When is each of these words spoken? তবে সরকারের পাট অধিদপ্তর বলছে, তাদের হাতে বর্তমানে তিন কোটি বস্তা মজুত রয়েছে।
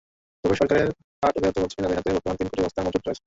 তবে 0.43 0.55
সরকারের 0.55 0.87
পাট 1.21 1.33
অধিদপ্তর 1.37 1.61
বলছে, 1.63 1.77
তাদের 1.77 1.97
হাতে 1.97 2.09
বর্তমানে 2.15 2.37
তিন 2.39 2.47
কোটি 2.49 2.61
বস্তা 2.65 2.79
মজুত 2.85 3.03
রয়েছে। 3.03 3.19